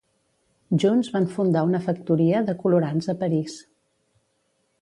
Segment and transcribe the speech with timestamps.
[0.83, 3.63] Junts van fundar una factoria de colorants a París.